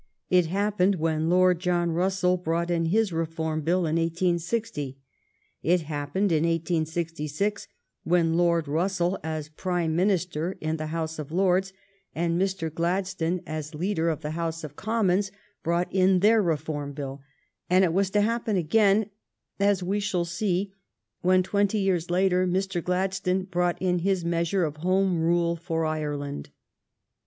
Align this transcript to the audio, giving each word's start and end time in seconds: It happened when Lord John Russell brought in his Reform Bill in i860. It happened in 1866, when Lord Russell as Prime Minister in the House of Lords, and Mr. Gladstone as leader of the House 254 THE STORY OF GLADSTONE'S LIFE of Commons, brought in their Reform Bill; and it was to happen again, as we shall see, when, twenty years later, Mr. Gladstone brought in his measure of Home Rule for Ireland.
It 0.31 0.47
happened 0.47 0.95
when 0.95 1.29
Lord 1.29 1.59
John 1.59 1.91
Russell 1.91 2.35
brought 2.35 2.71
in 2.71 2.85
his 2.85 3.13
Reform 3.13 3.61
Bill 3.61 3.85
in 3.85 3.97
i860. 3.97 4.95
It 5.61 5.81
happened 5.81 6.31
in 6.31 6.43
1866, 6.43 7.67
when 8.03 8.33
Lord 8.33 8.67
Russell 8.67 9.19
as 9.23 9.49
Prime 9.49 9.95
Minister 9.95 10.57
in 10.59 10.77
the 10.77 10.87
House 10.87 11.19
of 11.19 11.31
Lords, 11.31 11.71
and 12.15 12.41
Mr. 12.41 12.73
Gladstone 12.73 13.41
as 13.45 13.75
leader 13.75 14.09
of 14.09 14.21
the 14.21 14.31
House 14.31 14.61
254 14.61 15.03
THE 15.17 15.21
STORY 15.21 15.29
OF 15.29 15.63
GLADSTONE'S 15.63 15.93
LIFE 15.93 15.93
of 15.93 15.93
Commons, 15.93 15.93
brought 15.93 15.93
in 15.93 16.19
their 16.21 16.41
Reform 16.41 16.93
Bill; 16.93 17.21
and 17.69 17.83
it 17.83 17.93
was 17.93 18.09
to 18.09 18.21
happen 18.21 18.57
again, 18.57 19.11
as 19.59 19.83
we 19.83 19.99
shall 19.99 20.25
see, 20.25 20.73
when, 21.21 21.43
twenty 21.43 21.77
years 21.77 22.09
later, 22.09 22.47
Mr. 22.47 22.83
Gladstone 22.83 23.43
brought 23.43 23.79
in 23.79 23.99
his 23.99 24.25
measure 24.25 24.63
of 24.63 24.77
Home 24.77 25.19
Rule 25.21 25.55
for 25.55 25.85
Ireland. 25.85 26.49